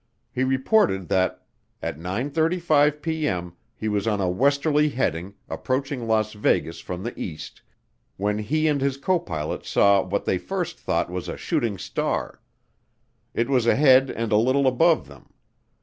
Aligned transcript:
He 0.33 0.43
reported 0.43 1.09
that 1.09 1.45
at 1.79 1.99
9:35P.M. 1.99 3.53
he 3.75 3.87
was 3.87 4.07
on 4.07 4.19
a 4.19 4.27
westerly 4.31 4.89
heading, 4.89 5.35
approaching 5.47 6.07
Las 6.07 6.33
Vegas 6.33 6.79
from 6.79 7.03
the 7.03 7.13
east, 7.19 7.61
when 8.17 8.39
he 8.39 8.67
and 8.67 8.81
his 8.81 8.97
co 8.97 9.19
pilot 9.19 9.63
saw 9.63 10.01
what 10.01 10.25
they 10.25 10.39
first 10.39 10.79
thought 10.79 11.11
was 11.11 11.29
a 11.29 11.37
"shooting 11.37 11.77
star." 11.77 12.41
It 13.35 13.47
was 13.47 13.67
ahead 13.67 14.09
and 14.09 14.31
a 14.31 14.37
little 14.37 14.65
above 14.65 15.07
them. 15.07 15.27